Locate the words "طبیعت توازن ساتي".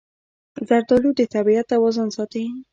1.33-2.45